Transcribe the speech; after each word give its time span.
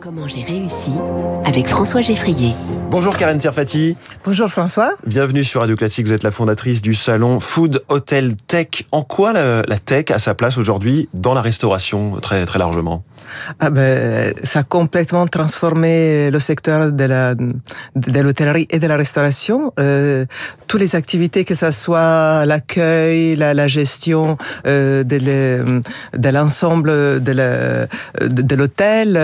Comment 0.00 0.28
j'ai 0.28 0.42
réussi 0.42 0.90
avec 1.44 1.68
François 1.68 2.00
Geffrier. 2.00 2.54
Bonjour 2.90 3.16
Karen 3.16 3.40
Serfati. 3.40 3.96
Bonjour 4.24 4.48
François. 4.48 4.92
Bienvenue 5.06 5.42
sur 5.42 5.60
Radio 5.60 5.74
Classique. 5.74 6.06
Vous 6.06 6.12
êtes 6.12 6.22
la 6.22 6.30
fondatrice 6.30 6.82
du 6.82 6.94
salon 6.94 7.40
Food 7.40 7.82
Hotel 7.88 8.36
Tech. 8.36 8.84
En 8.92 9.02
quoi 9.02 9.32
la, 9.32 9.62
tech 9.78 10.10
a 10.10 10.18
sa 10.18 10.34
place 10.34 10.58
aujourd'hui 10.58 11.08
dans 11.14 11.34
la 11.34 11.40
restauration 11.40 12.20
très 12.20 12.44
très 12.44 12.58
largement? 12.58 13.04
Ah 13.58 13.70
ben, 13.70 14.34
ça 14.42 14.60
a 14.60 14.62
complètement 14.62 15.26
transformé 15.26 16.30
le 16.30 16.40
secteur 16.40 16.92
de 16.92 17.04
la 17.04 17.34
de 17.34 18.20
l'hôtellerie 18.20 18.66
et 18.70 18.78
de 18.78 18.86
la 18.86 18.96
restauration. 18.96 19.72
Euh, 19.78 20.26
toutes 20.66 20.80
les 20.80 20.94
activités, 20.94 21.44
que 21.44 21.54
ce 21.54 21.70
soit 21.70 22.44
l'accueil, 22.44 23.36
la, 23.36 23.54
la, 23.54 23.68
gestion 23.68 24.36
euh, 24.66 25.04
de 25.04 26.28
l'ensemble 26.28 26.90
de 27.22 28.54
l'hôtel. 28.54 29.16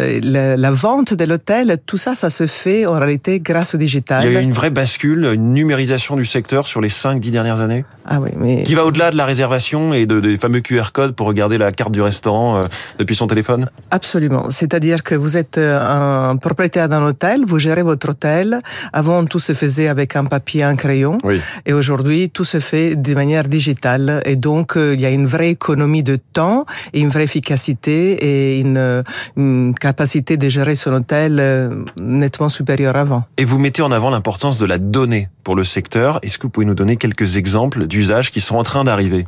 Euh, 0.00 0.56
la, 0.56 0.70
vente 0.70 1.14
de 1.14 1.24
l'hôtel, 1.24 1.78
tout 1.84 1.96
ça, 1.96 2.14
ça 2.14 2.30
se 2.30 2.46
fait 2.46 2.86
en 2.86 2.98
réalité 2.98 3.40
grâce 3.40 3.74
au 3.74 3.78
digital. 3.78 4.24
Il 4.24 4.32
y 4.32 4.36
a 4.36 4.40
eu 4.40 4.42
une 4.42 4.52
vraie 4.52 4.70
bascule, 4.70 5.24
une 5.34 5.52
numérisation 5.52 6.16
du 6.16 6.24
secteur 6.24 6.66
sur 6.66 6.80
les 6.80 6.88
5-10 6.88 7.30
dernières 7.30 7.60
années 7.60 7.84
Ah 8.06 8.20
oui, 8.20 8.30
mais... 8.36 8.62
Qui 8.62 8.74
va 8.74 8.84
au-delà 8.84 9.10
de 9.10 9.16
la 9.16 9.24
réservation 9.24 9.92
et 9.92 10.06
de, 10.06 10.18
des 10.18 10.38
fameux 10.38 10.60
QR 10.60 10.92
codes 10.92 11.14
pour 11.14 11.26
regarder 11.26 11.58
la 11.58 11.72
carte 11.72 11.92
du 11.92 12.00
restaurant 12.00 12.58
euh, 12.58 12.60
depuis 12.98 13.16
son 13.16 13.26
téléphone? 13.26 13.68
Absolument. 13.90 14.50
C'est-à-dire 14.50 15.02
que 15.02 15.14
vous 15.14 15.36
êtes 15.36 15.58
euh, 15.58 16.30
un 16.30 16.36
propriétaire 16.36 16.88
d'un 16.88 17.04
hôtel, 17.04 17.44
vous 17.44 17.58
gérez 17.58 17.82
votre 17.82 18.10
hôtel. 18.10 18.60
Avant, 18.92 19.24
tout 19.24 19.38
se 19.38 19.52
faisait 19.52 19.88
avec 19.88 20.16
un 20.16 20.24
papier, 20.24 20.62
un 20.62 20.76
crayon. 20.76 21.18
Oui. 21.24 21.40
Et 21.66 21.72
aujourd'hui, 21.72 22.30
tout 22.30 22.44
se 22.44 22.60
fait 22.60 22.96
de 22.96 23.14
manière 23.14 23.44
digitale. 23.44 24.22
Et 24.24 24.36
donc, 24.36 24.76
euh, 24.76 24.94
il 24.94 25.00
y 25.00 25.06
a 25.06 25.10
une 25.10 25.26
vraie 25.26 25.50
économie 25.50 26.02
de 26.02 26.16
temps 26.16 26.64
et 26.92 27.00
une 27.00 27.08
vraie 27.08 27.24
efficacité 27.24 28.12
et 28.12 28.58
une, 28.60 29.04
une 29.36 29.74
capacité 29.90 30.36
de 30.36 30.48
gérer 30.48 30.76
son 30.76 30.92
hôtel 30.92 31.38
euh, 31.40 31.84
nettement 32.00 32.48
supérieure 32.48 32.94
avant. 32.94 33.24
Et 33.38 33.44
vous 33.44 33.58
mettez 33.58 33.82
en 33.82 33.90
avant 33.90 34.10
l'importance 34.10 34.56
de 34.56 34.64
la 34.64 34.78
donnée 34.78 35.28
pour 35.42 35.56
le 35.56 35.64
secteur. 35.64 36.20
Est-ce 36.22 36.38
que 36.38 36.44
vous 36.44 36.50
pouvez 36.50 36.66
nous 36.66 36.76
donner 36.76 36.96
quelques 36.96 37.36
exemples 37.36 37.88
d'usages 37.88 38.30
qui 38.30 38.40
sont 38.40 38.54
en 38.54 38.62
train 38.62 38.84
d'arriver? 38.84 39.26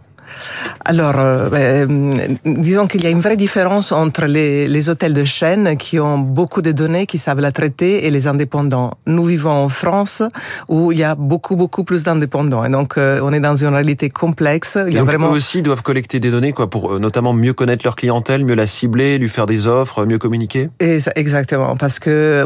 Alors, 0.85 1.15
euh, 1.19 1.49
ben, 1.49 2.37
disons 2.45 2.87
qu'il 2.87 3.03
y 3.03 3.07
a 3.07 3.11
une 3.11 3.21
vraie 3.21 3.37
différence 3.37 3.93
entre 3.93 4.27
les, 4.27 4.67
les, 4.67 4.91
hôtels 4.91 5.15
de 5.15 5.25
chaîne 5.25 5.77
qui 5.77 6.01
ont 6.01 6.19
beaucoup 6.19 6.63
de 6.63 6.73
données, 6.73 7.07
qui 7.07 7.19
savent 7.19 7.41
la 7.41 7.53
traiter, 7.53 8.07
et 8.07 8.11
les 8.11 8.27
indépendants. 8.27 8.93
Nous 9.07 9.25
vivons 9.25 9.51
en 9.51 9.69
France 9.69 10.23
où 10.69 10.93
il 10.93 10.99
y 10.99 11.05
a 11.05 11.15
beaucoup, 11.15 11.57
beaucoup 11.57 11.85
plus 11.85 12.05
d'indépendants. 12.05 12.65
Et 12.65 12.69
donc, 12.69 12.99
euh, 12.99 13.21
on 13.23 13.33
est 13.33 13.41
dans 13.41 13.55
une 13.55 13.69
réalité 13.69 14.09
complexe. 14.09 14.79
Il 14.89 14.95
y 14.95 14.99
a 14.99 15.05
vraiment... 15.05 15.29
Eux 15.29 15.37
aussi 15.37 15.63
doivent 15.63 15.83
collecter 15.83 16.21
des 16.21 16.31
données 16.31 16.53
quoi, 16.53 16.69
pour 16.69 16.95
euh, 16.95 16.99
notamment 16.99 17.33
mieux 17.33 17.53
connaître 17.53 17.85
leur 17.85 17.97
clientèle, 17.97 18.45
mieux 18.45 18.55
la 18.55 18.67
cibler, 18.67 19.19
lui 19.19 19.29
faire 19.29 19.47
des 19.47 19.67
offres, 19.67 20.05
mieux 20.05 20.19
communiquer 20.19 20.71
Exactement, 20.81 21.77
parce 21.77 21.99
que 21.99 22.45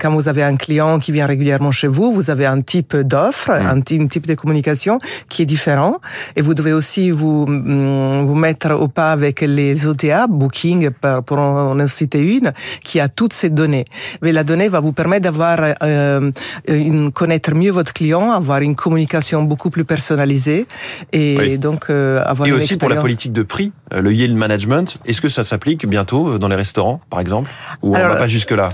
quand 0.00 0.10
vous 0.10 0.28
avez 0.28 0.42
un 0.42 0.56
client 0.56 0.98
qui 0.98 1.12
vient 1.12 1.26
régulièrement 1.26 1.70
chez 1.70 1.86
vous, 1.86 2.12
vous 2.12 2.30
avez 2.30 2.46
un 2.46 2.60
type 2.60 2.96
d'offre, 2.96 3.50
mmh. 3.50 3.66
un 3.66 4.06
type 4.08 4.26
de 4.26 4.34
communication 4.34 4.98
qui 5.28 5.42
est 5.42 5.46
différent. 5.46 6.00
Et 6.36 6.42
vous 6.42 6.54
devez 6.54 6.72
aussi 6.72 7.10
vous 7.16 7.26
vous, 7.26 7.46
mm, 7.46 8.24
vous 8.26 8.34
mettre 8.34 8.70
au 8.72 8.88
pas 8.88 9.12
avec 9.12 9.40
les 9.40 9.86
OTA, 9.86 10.26
Booking, 10.28 10.90
pour 11.26 11.38
en 11.38 11.86
citer 11.86 12.20
une, 12.36 12.52
qui 12.82 13.00
a 13.00 13.08
toutes 13.08 13.32
ces 13.32 13.50
données. 13.50 13.84
Mais 14.22 14.32
la 14.32 14.44
donnée 14.44 14.68
va 14.68 14.80
vous 14.80 14.92
permettre 14.92 15.22
d'avoir, 15.22 15.58
euh, 15.82 16.30
une, 16.68 17.12
connaître 17.12 17.54
mieux 17.54 17.72
votre 17.72 17.92
client, 17.92 18.30
avoir 18.30 18.60
une 18.60 18.76
communication 18.76 19.42
beaucoup 19.42 19.70
plus 19.70 19.84
personnalisée 19.84 20.66
et 21.12 21.58
donc 21.58 21.86
euh, 21.90 22.22
avoir 22.24 22.46
et 22.46 22.50
une 22.50 22.56
aussi 22.56 22.76
pour 22.76 22.88
la 22.88 22.96
politique 22.96 23.32
de 23.32 23.42
prix, 23.42 23.72
euh, 23.92 24.00
le 24.00 24.12
yield 24.12 24.36
management. 24.36 24.96
Est-ce 25.06 25.20
que 25.20 25.28
ça 25.28 25.44
s'applique 25.44 25.86
bientôt 25.86 26.28
euh, 26.28 26.38
dans 26.38 26.48
les 26.48 26.56
restaurants, 26.56 27.00
par 27.10 27.20
exemple, 27.20 27.50
ou 27.82 27.96
on 27.96 27.98
va 27.98 28.16
pas 28.16 28.28
jusque 28.28 28.52
là 28.52 28.68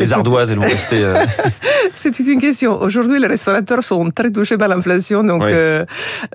Les 0.00 0.12
ardoises, 0.12 0.50
elles 0.50 0.58
vont 0.58 0.62
rester. 0.62 1.00
C'est 1.94 2.18
une 2.18 2.40
question. 2.40 2.80
Aujourd'hui, 2.80 3.20
les 3.20 3.26
restaurateurs 3.26 3.82
sont 3.82 4.10
très 4.10 4.30
touchés 4.30 4.56
par 4.56 4.68
l'inflation, 4.68 5.22
donc 5.24 5.44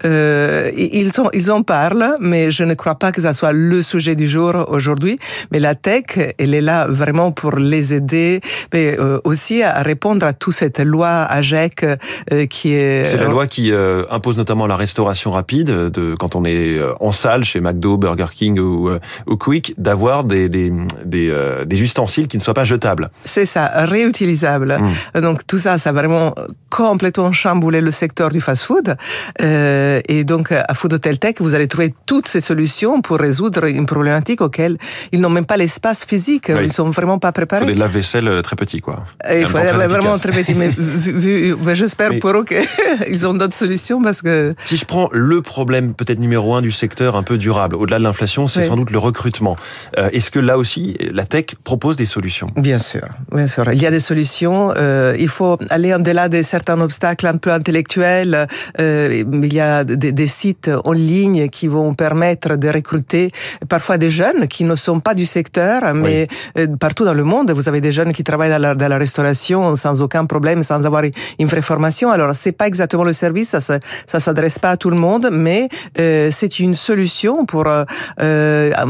ils 0.03 1.13
sont 1.13 1.29
ils 1.34 1.47
ont 1.52 1.63
parle, 1.63 2.16
mais 2.19 2.52
je 2.52 2.63
ne 2.63 2.74
crois 2.74 2.96
pas 2.96 3.12
que 3.12 3.22
ça 3.22 3.34
soit 3.34 3.52
le 3.52 3.81
sujet 3.81 4.16
du 4.16 4.28
jour 4.28 4.53
aujourd'hui. 4.68 5.19
Mais 5.52 5.59
la 5.59 5.75
tech, 5.75 6.18
elle 6.38 6.53
est 6.53 6.62
là 6.62 6.88
vraiment 6.88 7.31
pour 7.31 7.56
les 7.56 7.94
aider, 7.94 8.41
mais 8.74 8.97
euh, 9.00 9.19
aussi 9.24 9.63
à 9.63 9.81
répondre 9.81 10.25
à 10.25 10.34
toute 10.34 10.53
cette 10.53 10.80
loi 10.80 11.09
AGEC 11.09 11.84
euh, 11.84 12.46
qui 12.46 12.74
est... 12.74 13.06
C'est 13.06 13.18
la 13.18 13.25
loi 13.25 13.47
qui 13.47 13.72
euh, 13.72 14.03
impose 14.09 14.38
notamment 14.38 14.68
la 14.68 14.75
restauration 14.75 15.31
rapide, 15.31 15.69
de 15.69 16.16
quand 16.16 16.36
on 16.36 16.46
est 16.46 16.80
en 17.00 17.12
salle 17.12 17.44
chez 17.44 17.59
McDo, 17.59 17.97
Burger 17.97 18.28
King 18.34 18.59
ou, 18.59 18.90
ou 19.28 19.38
Quick, 19.38 19.74
d'avoir 19.78 20.24
des, 20.24 20.50
des, 20.50 20.72
des, 21.06 21.34
des, 21.66 21.81
ustensiles 21.81 22.28
qui 22.28 22.38
ne 22.38 22.41
soient 22.41 22.53
pas 22.53 22.66
jetables. 22.66 23.09
C'est 23.25 23.46
ça, 23.46 23.69
réutilisables. 23.86 24.80
Mmh. 25.16 25.22
Donc 25.22 25.46
tout 25.46 25.57
ça, 25.57 25.78
ça 25.78 25.90
a 25.90 25.94
vraiment 25.94 26.34
complètement 26.69 27.31
chamboulé 27.31 27.81
le 27.81 27.91
secteur 27.91 28.30
du 28.30 28.41
fast-food. 28.41 28.96
et 29.40 30.24
donc 30.24 30.52
à 30.52 30.74
Food 30.74 30.94
Hotel 30.94 31.19
Tech, 31.19 31.37
vous 31.44 31.56
allez 31.56 31.68
trouver 31.68 31.94
toutes 32.06 32.28
ces 32.28 32.42
solutions 32.42 33.02
pour 33.02 33.18
résoudre 33.18 33.66
une 33.66 33.86
problématique 33.86 34.42
auquelle 34.42 34.78
ils 35.12 35.22
n'ont 35.22 35.30
même 35.30 35.46
pas 35.46 35.58
l'espace 35.58 36.06
physique. 36.06 36.50
Ils 36.50 36.74
sont 36.74 36.90
vraiment 36.90 37.20
pas 37.20 37.31
préparés. 37.31 37.66
Il 37.66 37.70
faut 37.70 37.74
des 37.74 37.80
lave-vaisselle 37.80 38.28
euh, 38.28 38.42
très 38.42 38.56
petits, 38.56 38.80
quoi. 38.80 39.03
il 39.31 39.48
faut 39.48 39.58
vraiment 39.58 40.18
très 40.18 40.31
petits. 40.31 40.56
Mais, 40.56 40.70
j'espère 41.75 42.12
pour 42.20 42.31
eux 42.31 42.46
qu'ils 42.46 43.28
ont 43.28 43.34
d'autres 43.34 43.56
solutions 43.56 44.02
parce 44.02 44.22
que. 44.22 44.56
Si 44.66 44.78
je 44.78 44.86
prends 44.86 45.09
le 45.12 45.42
problème 45.42 45.94
peut-être 45.94 46.20
numéro 46.20 46.56
un 46.56 46.62
du 46.62 46.72
secteur 46.72 47.16
un 47.16 47.24
peu 47.24 47.38
durable, 47.38 47.75
au-delà 47.75 48.00
de 48.00 48.04
l'inflation, 48.04 48.48
c'est 48.48 48.66
sans 48.66 48.75
doute 48.75 48.92
le 48.92 49.00
recrutement. 49.00 49.58
Euh, 49.98 50.09
est-ce 50.12 50.31
que 50.31 50.40
là 50.40 50.58
aussi, 50.58 50.98
la 51.12 51.25
tech 51.25 51.46
propose 51.64 51.96
des 51.96 52.06
solutions? 52.06 52.48
Bien 52.56 52.80
sûr, 52.80 53.08
bien 53.31 53.48
sûr. 53.48 53.64
Il 53.72 53.81
y 53.81 53.86
a 53.86 53.92
des 53.92 54.00
solutions. 54.00 54.74
Euh, 54.78 55.16
il 55.19 55.30
faut 55.30 55.58
aller 55.69 55.94
au-delà 55.94 56.30
de 56.30 56.42
certains 56.42 56.80
obstacles 56.81 57.28
un 57.28 57.38
peu 57.38 57.52
intellectuels. 57.52 58.48
il 58.80 59.54
y 59.54 59.59
a 59.59 59.84
des, 59.84 60.12
des 60.12 60.28
sites 60.28 60.72
en 60.84 60.92
ligne 60.92 61.26
qui 61.51 61.67
vont 61.67 61.93
permettre 61.93 62.55
de 62.55 62.69
recruter 62.69 63.31
parfois 63.69 63.97
des 63.97 64.11
jeunes 64.11 64.47
qui 64.47 64.63
ne 64.63 64.75
sont 64.75 64.99
pas 64.99 65.13
du 65.13 65.25
secteur, 65.25 65.93
mais 65.93 66.27
euh, 66.57 66.67
partout 66.79 67.05
dans 67.05 67.13
le 67.13 67.23
monde, 67.23 67.51
vous 67.51 67.67
avez 67.69 67.81
des 67.81 67.91
jeunes 67.91 68.13
qui 68.13 68.23
travaillent 68.23 68.49
dans 68.49 68.61
la, 68.61 68.75
dans 68.75 68.88
la 68.88 68.97
restauration 68.97 69.75
sans 69.75 70.01
aucun 70.01 70.25
problème, 70.25 70.63
sans 70.63 70.85
avoir 70.85 71.03
une 71.39 71.47
vraie 71.47 71.61
formation. 71.61 72.11
Alors, 72.11 72.33
c'est 72.35 72.51
pas 72.51 72.67
exactement 72.67 73.03
le 73.03 73.13
service, 73.13 73.49
ça, 73.59 73.79
ça 74.05 74.19
s'adresse 74.19 74.59
pas 74.59 74.71
à 74.71 74.77
tout 74.77 74.89
le 74.89 74.97
monde, 74.97 75.29
mais 75.31 75.69
euh, 75.99 76.29
c'est 76.31 76.59
une 76.59 76.75
solution 76.75 77.45
pour 77.45 77.65
euh, 77.67 77.85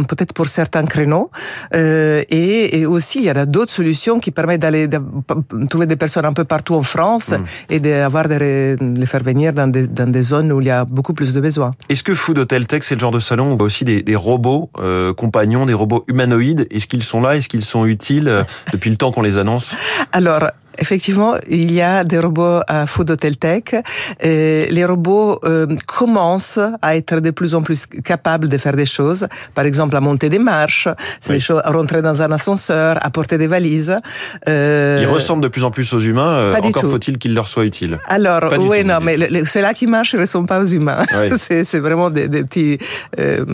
peut-être 0.07 0.33
pour 0.33 0.47
certains 0.47 0.85
créneaux. 0.85 1.29
Euh, 1.75 2.23
et, 2.29 2.79
et, 2.79 2.85
aussi, 2.85 3.19
il 3.19 3.25
y 3.25 3.29
a 3.29 3.45
d'autres 3.45 3.71
solutions 3.71 4.19
qui 4.19 4.31
permettent 4.31 4.61
d'aller 4.61 4.87
trouver 5.69 5.85
des 5.85 5.95
personnes 5.95 6.25
un 6.25 6.33
peu 6.33 6.43
partout 6.43 6.75
en 6.75 6.83
France 6.83 7.31
mm. 7.31 7.73
et 7.73 7.79
d'avoir 7.79 8.27
de 8.27 8.77
les 8.81 9.05
faire 9.05 9.23
venir 9.23 9.53
dans 9.53 9.67
des, 9.67 9.87
dans 9.87 10.09
des 10.09 10.21
zones 10.21 10.51
où 10.51 10.61
il 10.61 10.67
y 10.67 10.71
a 10.71 10.85
beaucoup 10.85 11.13
plus 11.13 11.33
de 11.33 11.39
besoins. 11.39 11.71
Est-ce 11.89 12.03
que 12.03 12.13
Food 12.27 12.39
Hotel 12.39 12.67
Tech, 12.67 12.83
c'est 12.83 12.95
le 12.95 12.99
genre 12.99 13.11
de 13.11 13.21
salon 13.21 13.45
où 13.45 13.53
on 13.53 13.55
voit 13.55 13.67
aussi 13.67 13.85
des, 13.85 14.01
des 14.03 14.17
robots 14.17 14.69
euh, 14.79 15.13
compagnons, 15.13 15.65
des 15.65 15.73
robots 15.73 16.03
humanoïdes. 16.09 16.67
Est-ce 16.71 16.85
qu'ils 16.85 17.03
sont 17.03 17.21
là? 17.21 17.37
Est-ce 17.37 17.47
qu'ils 17.47 17.63
sont 17.63 17.85
utiles 17.85 18.27
euh, 18.27 18.43
depuis 18.73 18.89
le 18.89 18.97
temps 18.97 19.13
qu'on 19.13 19.21
les 19.21 19.37
annonce? 19.37 19.73
Alors, 20.11 20.51
effectivement, 20.77 21.35
il 21.49 21.71
y 21.71 21.81
a 21.81 22.03
des 22.03 22.19
robots 22.19 22.61
à 22.67 22.85
Food 22.87 23.11
Hotel 23.11 23.37
Tech. 23.37 23.63
Et 24.21 24.67
les 24.69 24.85
robots 24.85 25.39
euh, 25.43 25.67
commencent 25.85 26.59
à 26.81 26.95
être 26.95 27.19
de 27.19 27.31
plus 27.31 27.55
en 27.55 27.61
plus 27.61 27.85
capables 27.85 28.49
de 28.49 28.57
faire 28.57 28.75
des 28.75 28.85
choses. 28.85 29.27
Par 29.55 29.65
exemple, 29.65 29.95
à 29.95 30.01
monter 30.01 30.29
des 30.29 30.39
marches, 30.39 30.87
oui. 31.27 31.35
des 31.35 31.39
choses, 31.39 31.61
à 31.63 31.71
rentrer 31.71 32.01
dans 32.01 32.21
un 32.21 32.31
ascenseur, 32.31 32.97
à 33.01 33.09
porter 33.09 33.37
des 33.37 33.47
valises. 33.47 33.95
Euh... 34.47 34.99
Ils 35.01 35.07
ressemblent 35.07 35.43
de 35.43 35.47
plus 35.47 35.63
en 35.63 35.71
plus 35.71 35.91
aux 35.93 35.99
humains. 35.99 36.33
Euh, 36.33 36.51
Pas 36.53 36.65
encore 36.65 36.83
faut-il 36.83 37.17
qu'ils 37.17 37.33
leur 37.33 37.47
soient 37.47 37.65
utiles. 37.65 37.99
Alors, 38.07 38.53
oui, 38.59 38.83
non, 38.83 38.99
mais 39.01 39.17
ceux-là 39.45 39.73
qui 39.73 39.87
marchent 39.87 40.15
ne 40.15 40.25
sont 40.25 40.45
pas 40.45 40.59
aux 40.59 40.65
humains. 40.65 41.05
Oui. 41.13 41.37
c'est 41.63 41.79
vraiment 41.79 42.09
des, 42.09 42.27
des 42.27 42.43
petits, 42.43 42.77
euh, 43.19 43.45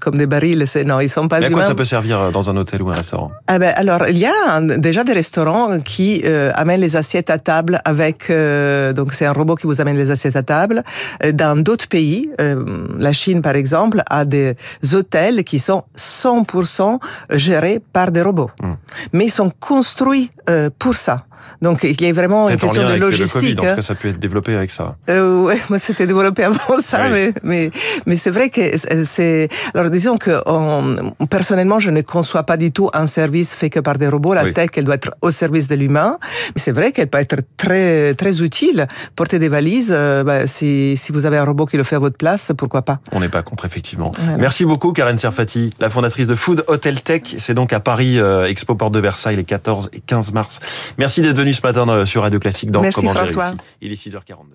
comme 0.00 0.16
des 0.16 0.26
barils. 0.26 0.64
Non, 0.86 1.00
ils 1.00 1.08
sont 1.08 1.28
pas 1.28 1.38
mais 1.38 1.46
à 1.46 1.48
humains. 1.48 1.58
quoi 1.58 1.66
ça 1.66 1.74
peut 1.74 1.84
servir 1.84 2.32
dans 2.32 2.50
un 2.50 2.56
hôtel 2.56 2.82
ou 2.82 2.90
un 2.90 2.94
restaurant? 2.94 3.30
Ah 3.46 3.58
ben, 3.58 3.72
Alors, 3.76 4.08
il 4.08 4.18
y 4.18 4.26
a 4.26 4.60
déjà 4.78 5.04
des 5.04 5.12
restaurants 5.12 5.78
qui 5.80 6.22
amène 6.70 6.80
les 6.80 6.96
assiettes 6.96 7.30
à 7.30 7.38
table 7.38 7.80
avec 7.84 8.30
euh, 8.30 8.92
donc 8.92 9.12
c'est 9.12 9.26
un 9.26 9.32
robot 9.32 9.56
qui 9.56 9.66
vous 9.66 9.80
amène 9.80 9.96
les 9.96 10.12
assiettes 10.12 10.36
à 10.36 10.44
table. 10.44 10.84
Euh, 11.24 11.32
dans 11.32 11.60
d'autres 11.60 11.88
pays, 11.88 12.30
euh, 12.40 12.86
la 12.96 13.12
Chine 13.12 13.42
par 13.42 13.56
exemple 13.56 14.02
a 14.08 14.24
des 14.24 14.54
hôtels 14.92 15.42
qui 15.42 15.58
sont 15.58 15.82
100% 15.96 17.00
gérés 17.32 17.80
par 17.92 18.12
des 18.12 18.22
robots, 18.22 18.50
mmh. 18.62 18.72
mais 19.12 19.24
ils 19.24 19.30
sont 19.30 19.50
construits 19.58 20.30
euh, 20.48 20.70
pour 20.78 20.94
ça. 20.94 21.24
Donc 21.62 21.84
il 21.84 22.00
y 22.00 22.06
a 22.06 22.12
vraiment 22.12 22.48
une 22.48 22.56
question 22.56 22.88
de 22.88 22.94
logistique. 22.94 23.42
Le 23.42 23.56
COVID, 23.56 23.68
hein. 23.68 23.82
ça 23.82 23.94
peut 23.94 24.08
être 24.08 24.18
développé 24.18 24.54
avec 24.54 24.70
ça. 24.70 24.96
Euh, 25.08 25.42
ouais, 25.42 25.58
moi 25.68 25.78
c'était 25.78 26.06
développé 26.06 26.44
avant 26.44 26.80
ça, 26.80 27.08
mais 27.08 27.32
mais 27.42 27.70
mais 28.06 28.16
c'est 28.16 28.30
vrai 28.30 28.50
que 28.50 28.62
c'est. 29.04 29.48
Alors 29.74 29.90
disons 29.90 30.16
que 30.16 30.40
on, 30.46 31.12
personnellement, 31.28 31.78
je 31.78 31.90
ne 31.90 32.00
conçois 32.02 32.44
pas 32.44 32.56
du 32.56 32.72
tout 32.72 32.90
un 32.92 33.06
service 33.06 33.54
fait 33.54 33.70
que 33.70 33.80
par 33.80 33.94
des 33.94 34.08
robots. 34.08 34.34
La 34.34 34.52
tech, 34.52 34.70
elle 34.76 34.84
doit 34.84 34.94
être 34.94 35.10
au 35.20 35.30
service 35.30 35.68
de 35.68 35.74
l'humain. 35.74 36.18
Mais 36.54 36.60
c'est 36.60 36.72
vrai 36.72 36.92
qu'elle 36.92 37.08
peut 37.08 37.18
être 37.18 37.36
très 37.56 38.14
très 38.14 38.42
utile. 38.42 38.86
Porter 39.16 39.38
des 39.38 39.48
valises, 39.48 39.92
euh, 39.94 40.24
bah, 40.24 40.46
si 40.46 40.96
si 40.96 41.12
vous 41.12 41.26
avez 41.26 41.38
un 41.38 41.44
robot 41.44 41.66
qui 41.66 41.76
le 41.76 41.84
fait 41.84 41.96
à 41.96 41.98
votre 41.98 42.16
place, 42.16 42.52
pourquoi 42.56 42.82
pas? 42.82 43.00
On 43.12 43.20
n'est 43.20 43.28
pas 43.28 43.42
contre 43.42 43.64
effectivement. 43.64 44.10
Merci 44.38 44.64
beaucoup, 44.64 44.92
Karen 44.92 45.18
Serfati, 45.18 45.70
la 45.80 45.90
fondatrice 45.90 46.26
de 46.26 46.34
Food 46.34 46.64
Hotel 46.68 47.02
Tech. 47.02 47.22
C'est 47.38 47.54
donc 47.54 47.72
à 47.72 47.80
Paris, 47.80 48.18
euh, 48.18 48.46
Expo 48.46 48.74
Porte 48.74 48.92
de 48.92 49.00
Versailles, 49.00 49.36
les 49.36 49.44
14 49.44 49.90
et 49.92 50.00
15 50.00 50.32
mars. 50.32 50.60
Merci 50.98 51.20
d'être 51.32 51.40
venu 51.40 51.54
ce 51.54 51.62
matin 51.62 52.04
sur 52.06 52.22
Radio 52.22 52.38
Classique 52.38 52.70
dans 52.70 52.80
Merci 52.80 53.00
Comment 53.00 53.14
François. 53.14 53.54
Il 53.80 53.92
est 53.92 54.06
6h42. 54.06 54.54